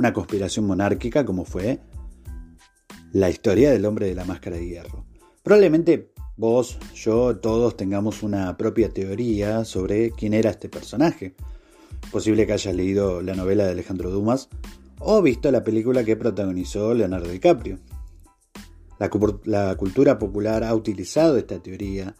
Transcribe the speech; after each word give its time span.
una 0.00 0.14
conspiración 0.14 0.66
monárquica 0.66 1.26
como 1.26 1.44
fue 1.44 1.78
la 3.12 3.28
historia 3.28 3.70
del 3.70 3.84
hombre 3.84 4.06
de 4.06 4.14
la 4.14 4.24
máscara 4.24 4.56
de 4.56 4.66
hierro. 4.66 5.04
Probablemente 5.42 6.14
vos, 6.38 6.78
yo, 6.94 7.36
todos 7.36 7.76
tengamos 7.76 8.22
una 8.22 8.56
propia 8.56 8.88
teoría 8.88 9.66
sobre 9.66 10.10
quién 10.12 10.32
era 10.32 10.48
este 10.48 10.70
personaje. 10.70 11.34
Posible 12.10 12.46
que 12.46 12.54
hayas 12.54 12.74
leído 12.74 13.20
la 13.20 13.34
novela 13.34 13.64
de 13.66 13.72
Alejandro 13.72 14.10
Dumas 14.10 14.48
o 15.00 15.20
visto 15.20 15.50
la 15.50 15.64
película 15.64 16.02
que 16.02 16.16
protagonizó 16.16 16.94
Leonardo 16.94 17.28
DiCaprio. 17.28 17.78
La, 18.98 19.10
la 19.44 19.76
cultura 19.76 20.18
popular 20.18 20.64
ha 20.64 20.74
utilizado 20.74 21.36
esta 21.36 21.62
teoría 21.62 22.14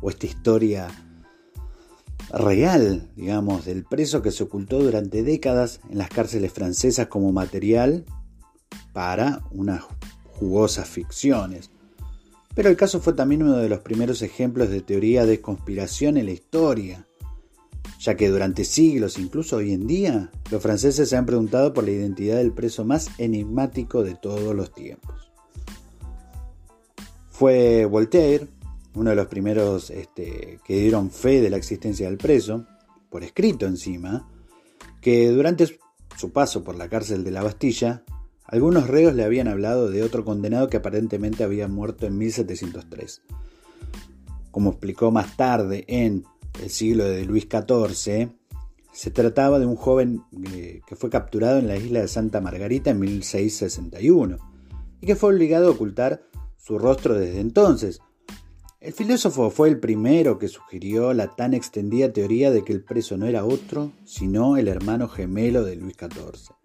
o 0.00 0.08
esta 0.08 0.24
historia 0.24 0.88
real, 2.30 3.10
digamos, 3.16 3.64
del 3.64 3.84
preso 3.84 4.22
que 4.22 4.30
se 4.30 4.44
ocultó 4.44 4.82
durante 4.82 5.22
décadas 5.22 5.80
en 5.90 5.98
las 5.98 6.08
cárceles 6.08 6.52
francesas 6.52 7.08
como 7.08 7.32
material 7.32 8.04
para 8.92 9.42
unas 9.50 9.84
jugosas 10.24 10.88
ficciones. 10.88 11.70
Pero 12.54 12.68
el 12.68 12.76
caso 12.76 13.00
fue 13.00 13.14
también 13.14 13.42
uno 13.42 13.56
de 13.56 13.68
los 13.68 13.80
primeros 13.80 14.22
ejemplos 14.22 14.68
de 14.68 14.82
teoría 14.82 15.24
de 15.24 15.40
conspiración 15.40 16.16
en 16.16 16.26
la 16.26 16.32
historia, 16.32 17.06
ya 17.98 18.16
que 18.16 18.28
durante 18.28 18.64
siglos, 18.64 19.18
incluso 19.18 19.56
hoy 19.56 19.72
en 19.72 19.86
día, 19.86 20.30
los 20.50 20.62
franceses 20.62 21.08
se 21.08 21.16
han 21.16 21.24
preguntado 21.24 21.72
por 21.72 21.84
la 21.84 21.92
identidad 21.92 22.36
del 22.36 22.52
preso 22.52 22.84
más 22.84 23.08
enigmático 23.18 24.02
de 24.02 24.14
todos 24.14 24.54
los 24.54 24.74
tiempos. 24.74 25.32
Fue 27.30 27.86
Voltaire 27.86 28.48
uno 28.94 29.10
de 29.10 29.16
los 29.16 29.26
primeros 29.26 29.90
este, 29.90 30.58
que 30.64 30.80
dieron 30.80 31.10
fe 31.10 31.40
de 31.40 31.50
la 31.50 31.56
existencia 31.56 32.08
del 32.08 32.18
preso, 32.18 32.66
por 33.10 33.24
escrito 33.24 33.66
encima, 33.66 34.28
que 35.00 35.30
durante 35.30 35.66
su 36.16 36.32
paso 36.32 36.62
por 36.62 36.76
la 36.76 36.88
cárcel 36.88 37.24
de 37.24 37.30
la 37.30 37.42
Bastilla, 37.42 38.04
algunos 38.44 38.86
reos 38.86 39.14
le 39.14 39.24
habían 39.24 39.48
hablado 39.48 39.90
de 39.90 40.02
otro 40.02 40.24
condenado 40.24 40.68
que 40.68 40.76
aparentemente 40.76 41.42
había 41.44 41.68
muerto 41.68 42.06
en 42.06 42.18
1703. 42.18 43.22
Como 44.50 44.70
explicó 44.70 45.10
más 45.10 45.36
tarde 45.36 45.84
en 45.88 46.24
el 46.62 46.70
siglo 46.70 47.04
de 47.04 47.24
Luis 47.24 47.48
XIV, 47.50 48.30
se 48.92 49.10
trataba 49.10 49.58
de 49.58 49.66
un 49.66 49.76
joven 49.76 50.22
eh, 50.52 50.82
que 50.86 50.96
fue 50.96 51.08
capturado 51.08 51.58
en 51.58 51.66
la 51.66 51.76
isla 51.76 52.00
de 52.00 52.08
Santa 52.08 52.42
Margarita 52.42 52.90
en 52.90 53.00
1661 53.00 54.36
y 55.00 55.06
que 55.06 55.16
fue 55.16 55.32
obligado 55.32 55.68
a 55.68 55.70
ocultar 55.70 56.22
su 56.58 56.78
rostro 56.78 57.14
desde 57.14 57.40
entonces, 57.40 58.00
el 58.82 58.92
filósofo 58.92 59.50
fue 59.50 59.68
el 59.68 59.78
primero 59.78 60.38
que 60.38 60.48
sugirió 60.48 61.14
la 61.14 61.28
tan 61.36 61.54
extendida 61.54 62.12
teoría 62.12 62.50
de 62.50 62.64
que 62.64 62.72
el 62.72 62.82
preso 62.82 63.16
no 63.16 63.26
era 63.26 63.44
otro, 63.44 63.92
sino 64.04 64.56
el 64.56 64.66
hermano 64.66 65.08
gemelo 65.08 65.62
de 65.64 65.76
Luis 65.76 65.96
XIV, 65.96 66.56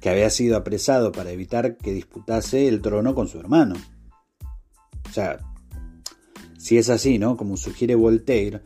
que 0.00 0.10
había 0.10 0.28
sido 0.28 0.56
apresado 0.56 1.12
para 1.12 1.30
evitar 1.30 1.78
que 1.78 1.94
disputase 1.94 2.68
el 2.68 2.82
trono 2.82 3.14
con 3.14 3.28
su 3.28 3.38
hermano. 3.38 3.74
O 5.08 5.12
sea, 5.12 5.38
si 6.58 6.76
es 6.76 6.90
así, 6.90 7.18
¿no? 7.18 7.38
Como 7.38 7.56
sugiere 7.56 7.94
Voltaire, 7.94 8.60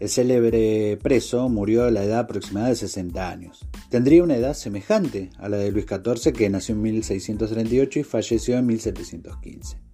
el 0.00 0.08
célebre 0.08 0.98
preso 1.00 1.48
murió 1.48 1.84
a 1.84 1.92
la 1.92 2.02
edad 2.02 2.20
aproximada 2.20 2.70
de 2.70 2.76
60 2.76 3.30
años. 3.30 3.68
Tendría 3.88 4.24
una 4.24 4.36
edad 4.36 4.54
semejante 4.54 5.30
a 5.38 5.48
la 5.48 5.58
de 5.58 5.70
Luis 5.70 5.86
XIV, 5.86 6.32
que 6.32 6.50
nació 6.50 6.74
en 6.74 6.82
1638 6.82 8.00
y 8.00 8.02
falleció 8.02 8.56
en 8.56 8.66
1715. 8.66 9.89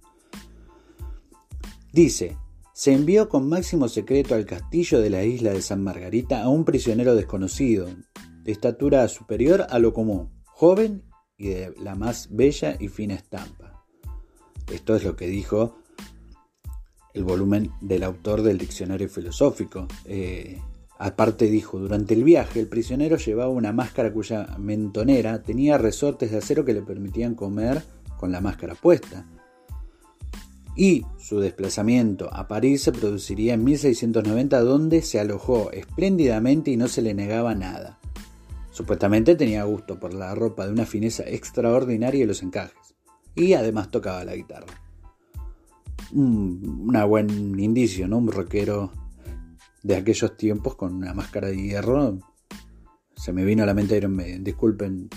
Dice, 1.97 2.37
se 2.73 2.93
envió 2.93 3.27
con 3.27 3.49
máximo 3.49 3.87
secreto 3.87 4.35
al 4.35 4.45
castillo 4.45 5.01
de 5.01 5.09
la 5.09 5.23
isla 5.23 5.51
de 5.51 5.63
San 5.63 5.83
Margarita 5.83 6.43
a 6.43 6.47
un 6.47 6.63
prisionero 6.63 7.15
desconocido, 7.15 7.87
de 8.43 8.51
estatura 8.51 9.07
superior 9.07 9.65
a 9.67 9.79
lo 9.79 9.95
común, 9.95 10.29
joven 10.45 11.01
y 11.37 11.47
de 11.47 11.73
la 11.81 11.95
más 11.95 12.27
bella 12.29 12.77
y 12.79 12.89
fina 12.89 13.15
estampa. 13.15 13.83
Esto 14.71 14.95
es 14.95 15.03
lo 15.03 15.15
que 15.15 15.25
dijo 15.25 15.79
el 17.15 17.23
volumen 17.23 17.71
del 17.81 18.03
autor 18.03 18.43
del 18.43 18.59
diccionario 18.59 19.09
filosófico. 19.09 19.87
Eh, 20.05 20.61
aparte 20.99 21.45
dijo, 21.45 21.79
durante 21.79 22.13
el 22.13 22.23
viaje 22.23 22.59
el 22.59 22.67
prisionero 22.67 23.17
llevaba 23.17 23.49
una 23.49 23.73
máscara 23.73 24.13
cuya 24.13 24.55
mentonera 24.59 25.41
tenía 25.41 25.79
resortes 25.79 26.29
de 26.29 26.37
acero 26.37 26.63
que 26.63 26.75
le 26.75 26.83
permitían 26.83 27.33
comer 27.33 27.81
con 28.19 28.31
la 28.31 28.39
máscara 28.39 28.75
puesta 28.75 29.25
y 30.77 31.03
su 31.17 31.39
desplazamiento 31.39 32.31
a 32.31 32.47
París 32.47 32.83
se 32.83 32.91
produciría 32.91 33.55
en 33.55 33.63
1690 33.63 34.61
donde 34.61 35.01
se 35.01 35.19
alojó 35.19 35.71
espléndidamente 35.71 36.69
y 36.69 36.77
no 36.77 36.87
se 36.87 37.01
le 37.01 37.15
negaba 37.15 37.55
nada. 37.55 37.99
Supuestamente 38.69 39.35
tenía 39.35 39.63
gusto 39.63 39.99
por 39.99 40.13
la 40.13 40.35
ropa 40.35 40.67
de 40.67 40.71
una 40.71 40.85
fineza 40.85 41.23
extraordinaria 41.23 42.23
y 42.23 42.27
los 42.27 42.43
encajes, 42.43 42.95
y 43.35 43.53
además 43.53 43.89
tocaba 43.89 44.23
la 44.23 44.35
guitarra. 44.35 44.67
Un 46.13 46.87
buen 47.09 47.59
indicio, 47.59 48.07
¿no? 48.07 48.19
Un 48.19 48.31
rockero 48.31 48.91
de 49.81 49.95
aquellos 49.95 50.37
tiempos 50.37 50.75
con 50.75 50.93
una 50.93 51.13
máscara 51.15 51.47
de 51.47 51.57
hierro. 51.57 52.19
Se 53.15 53.33
me 53.33 53.43
vino 53.45 53.63
a 53.63 53.65
la 53.65 53.73
mente 53.73 53.97
Iron 53.97 54.15
Maiden. 54.15 54.43
Disculpen 54.43 55.09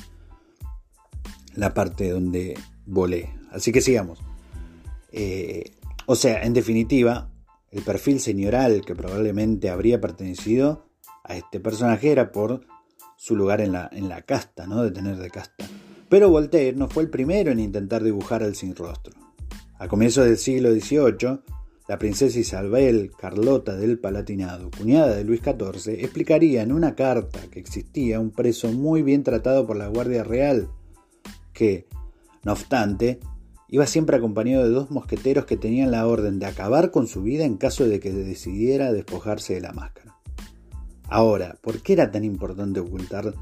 la 1.54 1.74
parte 1.74 2.10
donde 2.10 2.58
volé. 2.86 3.34
Así 3.52 3.72
que 3.72 3.82
sigamos. 3.82 4.20
Eh, 5.12 5.72
o 6.06 6.14
sea, 6.14 6.42
en 6.42 6.52
definitiva, 6.52 7.30
el 7.70 7.82
perfil 7.82 8.20
señoral 8.20 8.84
que 8.84 8.94
probablemente 8.94 9.70
habría 9.70 10.00
pertenecido 10.00 10.86
a 11.24 11.36
este 11.36 11.60
personaje 11.60 12.10
era 12.10 12.32
por 12.32 12.66
su 13.16 13.36
lugar 13.36 13.60
en 13.60 13.72
la, 13.72 13.88
en 13.92 14.08
la 14.08 14.22
casta, 14.22 14.66
¿no? 14.66 14.82
De 14.82 14.90
tener 14.90 15.16
de 15.16 15.30
casta. 15.30 15.66
Pero 16.08 16.30
Voltaire 16.30 16.76
no 16.76 16.88
fue 16.88 17.04
el 17.04 17.10
primero 17.10 17.52
en 17.52 17.60
intentar 17.60 18.02
dibujar 18.02 18.42
al 18.42 18.56
sin 18.56 18.74
rostro. 18.74 19.12
A 19.78 19.88
comienzos 19.88 20.24
del 20.24 20.38
siglo 20.38 20.72
XVIII, 20.72 21.40
la 21.90 21.98
princesa 21.98 22.38
Isabel 22.38 23.12
Carlota 23.18 23.76
del 23.76 23.98
Palatinado, 23.98 24.70
cuñada 24.70 25.14
de 25.14 25.24
Luis 25.24 25.40
XIV, 25.40 25.94
explicaría 26.00 26.62
en 26.62 26.72
una 26.72 26.94
carta 26.94 27.40
que 27.50 27.60
existía 27.60 28.20
un 28.20 28.30
preso 28.30 28.72
muy 28.72 29.02
bien 29.02 29.22
tratado 29.22 29.66
por 29.66 29.76
la 29.76 29.88
Guardia 29.88 30.22
Real, 30.22 30.68
que, 31.52 31.88
no 32.44 32.52
obstante, 32.52 33.20
Iba 33.72 33.86
siempre 33.86 34.16
acompañado 34.16 34.64
de 34.64 34.70
dos 34.70 34.90
mosqueteros 34.90 35.44
que 35.44 35.56
tenían 35.56 35.92
la 35.92 36.04
orden 36.04 36.40
de 36.40 36.46
acabar 36.46 36.90
con 36.90 37.06
su 37.06 37.22
vida 37.22 37.44
en 37.44 37.56
caso 37.56 37.86
de 37.86 38.00
que 38.00 38.12
decidiera 38.12 38.92
despojarse 38.92 39.54
de 39.54 39.60
la 39.60 39.72
máscara. 39.72 40.16
Ahora, 41.08 41.56
¿por 41.62 41.80
qué 41.80 41.92
era 41.92 42.10
tan 42.10 42.24
importante 42.24 42.80
ocultar 42.80 43.32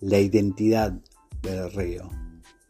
la 0.00 0.18
identidad 0.18 0.98
del 1.42 1.72
rey? 1.72 1.98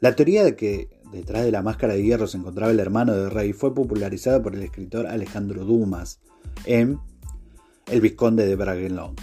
La 0.01 0.15
teoría 0.15 0.45
de 0.45 0.57
que 0.57 0.91
detrás 1.11 1.45
de 1.45 1.53
la 1.53 1.63
máscara 1.63 1.95
de 1.95 2.03
hierro 2.03 2.27
se 2.27 2.37
encontraba 2.37 2.71
el 2.71 2.81
hermano 2.81 3.15
del 3.15 3.31
rey 3.31 3.55
fue 3.55 3.75
popularizada 3.75 4.43
por 4.43 4.55
el 4.55 4.63
escritor 4.63 5.07
Alejandro 5.07 5.65
Dumas 5.65 6.21
en 6.67 6.99
El 7.87 8.03
Vizconde 8.03 8.47
de 8.47 8.57
Bragelonne, 8.57 9.17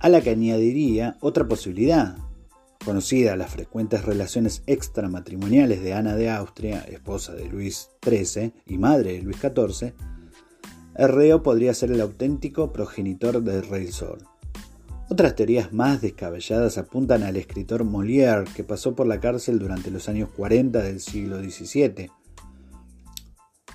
a 0.00 0.08
la 0.08 0.22
que 0.22 0.30
añadiría 0.30 1.18
otra 1.20 1.46
posibilidad, 1.46 2.16
Conocida 2.86 3.34
las 3.34 3.50
frecuentes 3.50 4.04
relaciones 4.04 4.62
extramatrimoniales 4.68 5.82
de 5.82 5.92
Ana 5.92 6.14
de 6.14 6.30
Austria, 6.30 6.82
esposa 6.82 7.34
de 7.34 7.48
Luis 7.48 7.90
XIII 8.00 8.52
y 8.64 8.78
madre 8.78 9.14
de 9.14 9.22
Luis 9.22 9.38
XIV, 9.38 9.92
el 10.94 11.08
reo 11.08 11.42
podría 11.42 11.74
ser 11.74 11.90
el 11.90 12.00
auténtico 12.00 12.72
progenitor 12.72 13.42
del 13.42 13.66
rey 13.68 13.90
Sol. 13.90 14.18
Otras 15.10 15.34
teorías 15.34 15.72
más 15.72 16.00
descabelladas 16.00 16.78
apuntan 16.78 17.24
al 17.24 17.36
escritor 17.36 17.82
Molière, 17.82 18.44
que 18.54 18.62
pasó 18.62 18.94
por 18.94 19.08
la 19.08 19.18
cárcel 19.18 19.58
durante 19.58 19.90
los 19.90 20.08
años 20.08 20.28
40 20.36 20.80
del 20.80 21.00
siglo 21.00 21.42
XVII, 21.42 22.12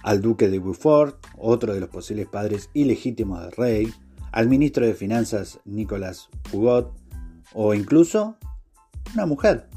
al 0.03 0.21
duque 0.21 0.47
de 0.47 0.59
Beaufort, 0.59 1.17
otro 1.37 1.73
de 1.73 1.81
los 1.81 1.89
posibles 1.89 2.27
padres 2.27 2.69
ilegítimos 2.73 3.41
del 3.41 3.51
rey, 3.51 3.93
al 4.31 4.47
ministro 4.47 4.85
de 4.85 4.93
Finanzas 4.93 5.59
Nicolas 5.65 6.29
Hugot, 6.53 6.93
o 7.53 7.73
incluso 7.73 8.37
una 9.13 9.25
mujer, 9.25 9.67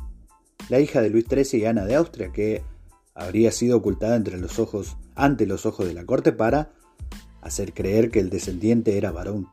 la 0.68 0.80
hija 0.80 1.00
de 1.00 1.10
Luis 1.10 1.26
XIII 1.28 1.60
y 1.60 1.64
Ana 1.66 1.84
de 1.84 1.94
Austria, 1.94 2.32
que 2.32 2.62
habría 3.14 3.50
sido 3.52 3.76
ocultada 3.76 4.16
entre 4.16 4.38
los 4.38 4.58
ojos, 4.58 4.96
ante 5.14 5.46
los 5.46 5.66
ojos 5.66 5.86
de 5.86 5.94
la 5.94 6.04
corte 6.04 6.32
para 6.32 6.72
hacer 7.40 7.74
creer 7.74 8.10
que 8.10 8.20
el 8.20 8.30
descendiente 8.30 8.96
era 8.96 9.12
varón, 9.12 9.48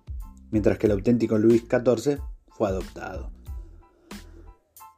mientras 0.49 0.77
que 0.77 0.87
el 0.87 0.93
auténtico 0.93 1.37
Luis 1.37 1.63
XIV 1.63 2.19
fue 2.49 2.69
adoptado. 2.69 3.31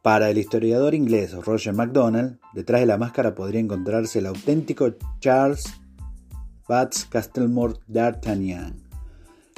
Para 0.01 0.29
el 0.29 0.37
historiador 0.37 0.93
inglés 0.93 1.33
Roger 1.33 1.73
MacDonald, 1.73 2.39
detrás 2.53 2.81
de 2.81 2.87
la 2.87 2.97
máscara 2.97 3.35
podría 3.35 3.61
encontrarse 3.61 4.19
el 4.19 4.25
auténtico 4.25 4.93
Charles 5.19 5.63
Batz 6.67 7.05
Castlemore 7.05 7.75
d'Artagnan, 7.87 8.83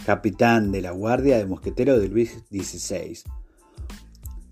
capitán 0.05 0.71
de 0.71 0.81
la 0.81 0.91
Guardia 0.91 1.37
de 1.37 1.45
Mosquetero 1.45 1.99
de 1.99 2.09
Luis 2.09 2.43
XVI. 2.51 3.23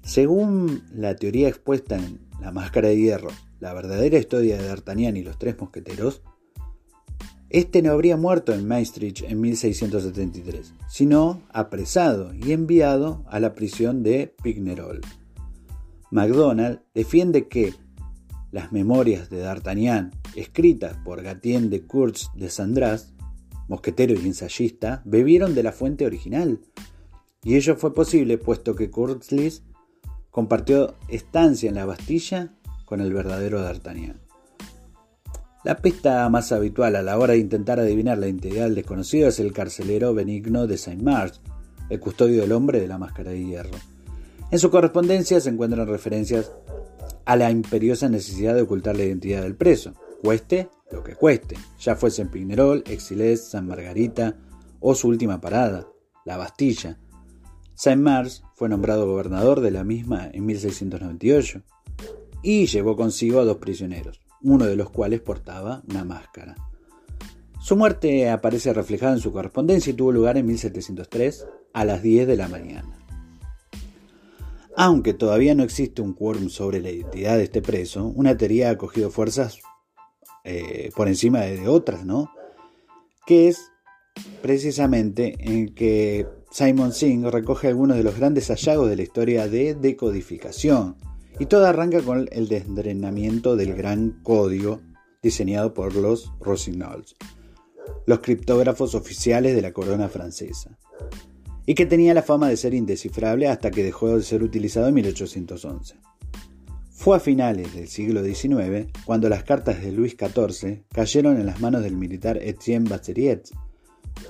Según 0.03 0.83
la 0.93 1.15
teoría 1.15 1.47
expuesta 1.47 1.95
en 1.95 2.19
La 2.41 2.51
Máscara 2.51 2.89
de 2.89 2.97
Hierro, 2.97 3.29
la 3.61 3.73
verdadera 3.73 4.17
historia 4.17 4.57
de 4.57 4.67
D'Artagnan 4.67 5.15
y 5.15 5.23
los 5.23 5.39
tres 5.39 5.57
mosqueteros, 5.57 6.21
este 7.49 7.81
no 7.81 7.91
habría 7.91 8.17
muerto 8.17 8.53
en 8.53 8.67
Maastricht 8.67 9.23
en 9.23 9.39
1673, 9.39 10.73
sino 10.89 11.41
apresado 11.53 12.33
y 12.33 12.51
enviado 12.51 13.23
a 13.29 13.39
la 13.39 13.55
prisión 13.55 14.03
de 14.03 14.35
Pignerol. 14.43 14.99
MacDonald 16.11 16.81
defiende 16.93 17.47
que 17.47 17.73
las 18.51 18.73
memorias 18.73 19.29
de 19.29 19.37
D'Artagnan, 19.37 20.11
escritas 20.35 20.97
por 21.05 21.23
Gatien 21.23 21.69
de 21.69 21.83
Kurz 21.83 22.29
de 22.35 22.49
Sandras, 22.49 23.13
mosquetero 23.69 24.13
y 24.13 24.25
ensayista, 24.25 25.01
bebieron 25.05 25.55
de 25.55 25.63
la 25.63 25.71
fuente 25.71 26.05
original. 26.05 26.59
Y 27.41 27.55
ello 27.55 27.77
fue 27.77 27.93
posible 27.93 28.37
puesto 28.37 28.75
que 28.75 28.89
Kurzlis 28.89 29.63
compartió 30.33 30.95
estancia 31.09 31.69
en 31.69 31.75
la 31.75 31.85
Bastilla 31.85 32.49
con 32.85 33.01
el 33.01 33.13
verdadero 33.13 33.61
D'Artagnan. 33.61 34.19
La 35.63 35.77
pista 35.77 36.27
más 36.27 36.51
habitual 36.51 36.95
a 36.95 37.03
la 37.03 37.19
hora 37.19 37.33
de 37.33 37.39
intentar 37.39 37.79
adivinar 37.79 38.17
la 38.17 38.25
identidad 38.25 38.63
del 38.63 38.73
desconocido 38.73 39.29
es 39.29 39.39
el 39.39 39.53
carcelero 39.53 40.15
benigno 40.15 40.65
de 40.65 40.79
Saint-Mars, 40.79 41.39
el 41.89 41.99
custodio 41.99 42.41
del 42.41 42.51
hombre 42.51 42.81
de 42.81 42.87
la 42.87 42.97
máscara 42.97 43.29
de 43.29 43.45
hierro. 43.45 43.77
En 44.49 44.57
su 44.57 44.71
correspondencia 44.71 45.39
se 45.39 45.49
encuentran 45.49 45.87
referencias 45.87 46.51
a 47.25 47.35
la 47.35 47.51
imperiosa 47.51 48.09
necesidad 48.09 48.55
de 48.55 48.63
ocultar 48.63 48.97
la 48.97 49.03
identidad 49.03 49.43
del 49.43 49.55
preso, 49.55 49.93
cueste 50.23 50.67
lo 50.91 51.03
que 51.03 51.13
cueste, 51.13 51.57
ya 51.79 51.95
fuese 51.95 52.23
en 52.23 52.29
Pignerol, 52.29 52.83
Exilés, 52.87 53.49
San 53.49 53.67
Margarita 53.67 54.35
o 54.79 54.95
su 54.95 55.09
última 55.09 55.39
parada, 55.39 55.87
la 56.25 56.37
Bastilla. 56.37 56.97
Saint-Mars 57.75 58.43
fue 58.55 58.69
nombrado 58.69 59.07
gobernador 59.07 59.61
de 59.61 59.71
la 59.71 59.83
misma 59.83 60.29
en 60.31 60.45
1698 60.45 61.61
y 62.41 62.67
llevó 62.67 62.95
consigo 62.95 63.39
a 63.39 63.45
dos 63.45 63.57
prisioneros, 63.57 64.21
uno 64.41 64.65
de 64.65 64.75
los 64.75 64.89
cuales 64.89 65.21
portaba 65.21 65.81
una 65.89 66.03
máscara. 66.03 66.55
Su 67.59 67.77
muerte 67.77 68.29
aparece 68.29 68.73
reflejada 68.73 69.13
en 69.13 69.19
su 69.19 69.31
correspondencia 69.31 69.91
y 69.91 69.93
tuvo 69.93 70.11
lugar 70.11 70.37
en 70.37 70.45
1703 70.45 71.47
a 71.73 71.85
las 71.85 72.03
10 72.03 72.27
de 72.27 72.35
la 72.35 72.47
mañana. 72.49 72.99
Aunque 74.75 75.13
todavía 75.13 75.55
no 75.55 75.63
existe 75.63 76.01
un 76.01 76.13
quórum 76.13 76.49
sobre 76.49 76.81
la 76.81 76.89
identidad 76.89 77.37
de 77.37 77.43
este 77.43 77.61
preso, 77.61 78.05
una 78.07 78.35
teoría 78.35 78.71
ha 78.71 78.77
cogido 78.77 79.09
fuerzas 79.09 79.59
eh, 80.43 80.91
por 80.95 81.07
encima 81.07 81.41
de 81.41 81.67
otras, 81.67 82.05
¿no? 82.05 82.31
Que 83.25 83.47
es 83.47 83.71
precisamente 84.41 85.35
en 85.39 85.73
que 85.73 86.27
Simon 86.51 86.91
Singh 86.91 87.25
recoge 87.31 87.69
algunos 87.69 87.97
de 87.97 88.03
los 88.03 88.17
grandes 88.17 88.49
hallazgos 88.49 88.89
de 88.89 88.97
la 88.97 89.03
historia 89.03 89.47
de 89.47 89.73
decodificación. 89.73 90.97
Y 91.39 91.45
todo 91.47 91.65
arranca 91.65 92.01
con 92.01 92.27
el 92.31 92.47
desdrenamiento 92.47 93.55
del 93.55 93.73
gran 93.73 94.19
código 94.21 94.81
diseñado 95.23 95.73
por 95.73 95.95
los 95.95 96.31
Rosignolds, 96.39 97.15
los 98.05 98.19
criptógrafos 98.19 98.93
oficiales 98.93 99.55
de 99.55 99.61
la 99.61 99.71
corona 99.71 100.09
francesa 100.09 100.77
y 101.65 101.75
que 101.75 101.85
tenía 101.85 102.13
la 102.13 102.21
fama 102.21 102.49
de 102.49 102.57
ser 102.57 102.73
indescifrable 102.73 103.47
hasta 103.47 103.71
que 103.71 103.83
dejó 103.83 104.17
de 104.17 104.23
ser 104.23 104.43
utilizado 104.43 104.87
en 104.87 104.95
1811. 104.95 105.95
Fue 106.91 107.17
a 107.17 107.19
finales 107.19 107.73
del 107.73 107.87
siglo 107.87 108.23
XIX 108.23 108.91
cuando 109.05 109.29
las 109.29 109.43
cartas 109.43 109.81
de 109.81 109.91
Luis 109.91 110.15
XIV 110.17 110.83
cayeron 110.93 111.39
en 111.39 111.45
las 111.45 111.59
manos 111.59 111.83
del 111.83 111.95
militar 111.95 112.37
Etienne 112.41 112.89
Bacheriet, 112.89 113.49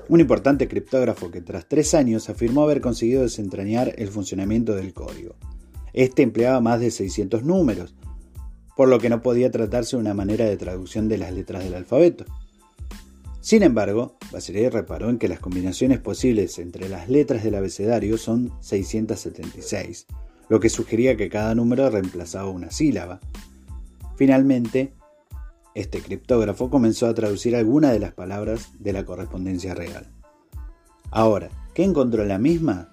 un 0.10 0.20
importante 0.20 0.68
criptógrafo 0.68 1.32
que 1.32 1.42
tras 1.42 1.68
tres 1.68 1.94
años 1.94 2.30
afirmó 2.30 2.64
haber 2.64 2.82
conseguido 2.82 3.24
desentrañar 3.24 3.94
el 3.98 4.10
funcionamiento 4.10 4.76
del 4.76 4.94
código. 4.94 5.36
Este 5.94 6.24
empleaba 6.24 6.60
más 6.60 6.80
de 6.80 6.92
600 6.92 7.44
números, 7.44 7.96
por 8.76 8.88
lo 8.88 9.00
que 9.00 9.10
no 9.10 9.22
podía 9.22 9.52
tratarse 9.52 9.96
de 9.96 10.02
una 10.02 10.14
manera 10.14 10.46
de 10.46 10.58
traducción 10.58 11.08
de 11.08 11.18
las 11.18 11.32
letras 11.32 11.64
del 11.64 11.76
alfabeto. 11.76 12.26
Sin 13.40 13.62
embargo, 13.62 14.18
Bachelet 14.32 14.74
reparó 14.74 15.10
en 15.10 15.18
que 15.18 15.28
las 15.28 15.40
combinaciones 15.40 16.00
posibles 16.00 16.60
entre 16.60 16.88
las 16.90 17.10
letras 17.10 17.44
del 17.44 17.56
abecedario 17.56 18.18
son 18.18 18.54
676, 18.62 20.08
lo 20.50 20.60
que 20.60 20.70
sugería 20.70 21.18
que 21.18 21.30
cada 21.30 21.54
número 21.54 21.90
reemplazaba 21.90 22.50
una 22.50 22.72
sílaba. 22.72 23.20
Finalmente, 24.16 24.94
este 25.76 26.02
criptógrafo 26.02 26.70
comenzó 26.70 27.08
a 27.08 27.14
traducir 27.14 27.56
algunas 27.56 27.92
de 27.92 28.00
las 28.00 28.14
palabras 28.14 28.72
de 28.80 28.94
la 28.94 29.06
correspondencia 29.06 29.74
real. 29.74 30.12
Ahora, 31.12 31.50
¿qué 31.74 31.84
encontró 31.84 32.26
la 32.26 32.38
misma? 32.38 32.90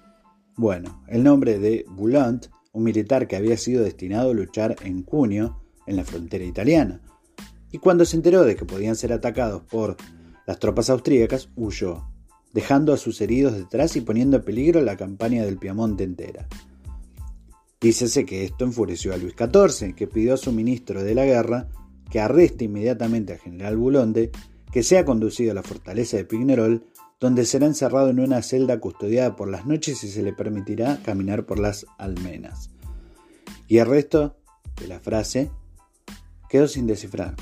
Bueno, 0.55 1.03
el 1.07 1.23
nombre 1.23 1.59
de 1.59 1.85
Boulant, 1.89 2.47
un 2.73 2.83
militar 2.83 3.27
que 3.27 3.35
había 3.35 3.57
sido 3.57 3.83
destinado 3.83 4.31
a 4.31 4.33
luchar 4.33 4.75
en 4.83 5.03
Cuneo, 5.03 5.61
en 5.85 5.95
la 5.95 6.03
frontera 6.03 6.43
italiana, 6.43 7.01
y 7.71 7.77
cuando 7.77 8.05
se 8.05 8.17
enteró 8.17 8.43
de 8.43 8.55
que 8.55 8.65
podían 8.65 8.95
ser 8.95 9.13
atacados 9.13 9.63
por 9.63 9.97
las 10.45 10.59
tropas 10.59 10.89
austríacas, 10.89 11.49
huyó, 11.55 12.03
dejando 12.53 12.93
a 12.93 12.97
sus 12.97 13.21
heridos 13.21 13.53
detrás 13.53 13.95
y 13.95 14.01
poniendo 14.01 14.37
en 14.37 14.43
peligro 14.43 14.81
la 14.81 14.97
campaña 14.97 15.45
del 15.45 15.57
Piamonte 15.57 16.03
entera. 16.03 16.47
Dícese 17.79 18.25
que 18.25 18.43
esto 18.43 18.65
enfureció 18.65 19.13
a 19.13 19.17
Luis 19.17 19.33
XIV, 19.35 19.95
que 19.95 20.07
pidió 20.07 20.35
a 20.35 20.37
su 20.37 20.51
ministro 20.51 21.03
de 21.03 21.15
la 21.15 21.25
guerra 21.25 21.69
que 22.11 22.19
arreste 22.19 22.65
inmediatamente 22.65 23.33
al 23.33 23.39
general 23.39 23.77
Bulonde, 23.77 24.31
que 24.71 24.83
sea 24.83 25.05
conducido 25.05 25.51
a 25.51 25.55
la 25.55 25.63
fortaleza 25.63 26.17
de 26.17 26.25
Pignerol, 26.25 26.85
donde 27.19 27.45
será 27.45 27.65
encerrado 27.65 28.09
en 28.09 28.19
una 28.19 28.41
celda 28.43 28.79
custodiada 28.79 29.35
por 29.35 29.49
las 29.49 29.65
noches 29.65 30.03
y 30.03 30.09
se 30.09 30.21
le 30.21 30.33
permitirá 30.33 31.01
caminar 31.03 31.45
por 31.45 31.57
las 31.57 31.85
almenas. 31.97 32.69
Y 33.67 33.79
el 33.79 33.87
resto 33.87 34.37
de 34.79 34.87
la 34.87 34.99
frase 34.99 35.49
quedó 36.49 36.67
sin 36.67 36.85
descifrar 36.85 37.35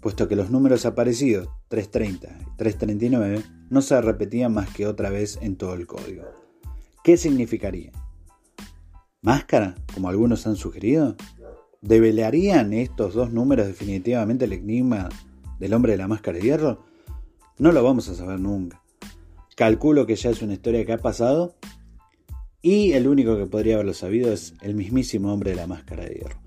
puesto 0.00 0.28
que 0.28 0.36
los 0.36 0.50
números 0.50 0.86
aparecidos 0.86 1.48
330 1.68 2.28
y 2.40 2.56
339 2.56 3.42
no 3.70 3.82
se 3.82 4.00
repetían 4.00 4.54
más 4.54 4.70
que 4.70 4.86
otra 4.86 5.10
vez 5.10 5.38
en 5.42 5.56
todo 5.56 5.74
el 5.74 5.86
código. 5.86 6.24
¿Qué 7.02 7.16
significaría? 7.16 7.92
¿Máscara, 9.20 9.74
como 9.94 10.08
algunos 10.08 10.46
han 10.46 10.56
sugerido? 10.56 11.16
¿Develarían 11.80 12.72
estos 12.72 13.14
dos 13.14 13.32
números 13.32 13.66
definitivamente 13.66 14.46
el 14.46 14.52
enigma 14.52 15.08
del 15.58 15.74
hombre 15.74 15.92
de 15.92 15.98
la 15.98 16.08
máscara 16.08 16.38
de 16.38 16.44
hierro? 16.44 16.84
No 17.58 17.72
lo 17.72 17.82
vamos 17.82 18.08
a 18.08 18.14
saber 18.14 18.40
nunca. 18.40 18.82
Calculo 19.56 20.06
que 20.06 20.16
ya 20.16 20.30
es 20.30 20.42
una 20.42 20.54
historia 20.54 20.84
que 20.84 20.92
ha 20.92 20.98
pasado 20.98 21.56
y 22.62 22.92
el 22.92 23.06
único 23.06 23.36
que 23.36 23.46
podría 23.46 23.74
haberlo 23.74 23.94
sabido 23.94 24.32
es 24.32 24.54
el 24.60 24.74
mismísimo 24.74 25.32
hombre 25.32 25.50
de 25.50 25.56
la 25.56 25.66
máscara 25.66 26.04
de 26.04 26.14
hierro. 26.14 26.40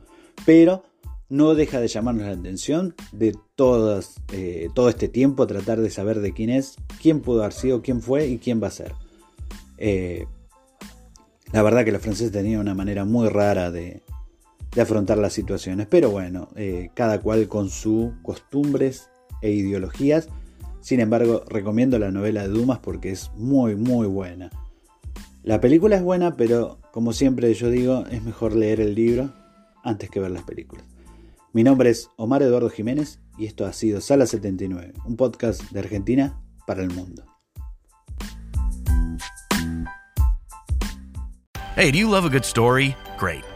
Pero 0.45 0.83
no 1.29 1.55
deja 1.55 1.79
de 1.79 1.87
llamarnos 1.87 2.25
la 2.25 2.33
atención 2.33 2.93
de 3.13 3.29
eh, 3.29 4.69
todo 4.75 4.89
este 4.89 5.07
tiempo, 5.07 5.47
tratar 5.47 5.79
de 5.79 5.89
saber 5.89 6.19
de 6.19 6.33
quién 6.33 6.49
es, 6.49 6.75
quién 7.01 7.21
pudo 7.21 7.41
haber 7.41 7.53
sido, 7.53 7.81
quién 7.81 8.01
fue 8.01 8.27
y 8.27 8.37
quién 8.37 8.61
va 8.61 8.67
a 8.67 8.71
ser. 8.71 8.93
Eh, 9.77 10.25
la 11.53 11.63
verdad 11.63 11.85
que 11.85 11.93
los 11.93 12.01
franceses 12.01 12.33
tenían 12.33 12.59
una 12.59 12.73
manera 12.73 13.05
muy 13.05 13.29
rara 13.29 13.71
de, 14.73 14.81
afrontar 14.81 15.17
las 15.17 15.33
situaciones, 15.33 15.87
pero 15.87 16.09
bueno, 16.09 16.49
eh, 16.55 16.89
cada 16.93 17.19
cual 17.19 17.47
con 17.47 17.69
sus 17.69 18.11
costumbres 18.21 19.09
e 19.41 19.51
ideologías. 19.51 20.29
Sin 20.79 20.99
embargo, 20.99 21.43
recomiendo 21.47 21.99
la 21.99 22.11
novela 22.11 22.41
de 22.41 22.49
Dumas 22.49 22.79
porque 22.79 23.11
es 23.11 23.31
muy, 23.35 23.75
muy 23.75 24.07
buena. 24.07 24.49
La 25.43 25.59
película 25.59 25.95
es 25.95 26.03
buena, 26.03 26.35
pero 26.35 26.79
como 26.91 27.13
siempre 27.13 27.53
yo 27.53 27.69
digo, 27.69 28.05
es 28.11 28.23
mejor 28.23 28.55
leer 28.55 28.79
el 28.79 28.95
libro 28.95 29.33
antes 29.83 30.09
que 30.09 30.19
ver 30.19 30.31
las 30.31 30.43
películas. 30.43 30.85
Mi 31.53 31.63
nombre 31.63 31.89
es 31.89 32.09
Omar 32.15 32.41
Eduardo 32.43 32.69
Jiménez 32.69 33.19
y 33.37 33.45
esto 33.45 33.65
ha 33.65 33.73
sido 33.73 34.01
Sala 34.01 34.25
79, 34.25 34.93
un 35.05 35.17
podcast 35.17 35.63
de 35.71 35.79
Argentina 35.79 36.41
para 36.65 36.81
el 36.81 36.91
mundo. 36.91 37.25
Hey, 41.75 41.91
do 41.91 41.97
you 41.97 42.09
love 42.09 42.25
a 42.25 42.29
good 42.29 42.43
story? 42.43 42.95
Great. 43.17 43.50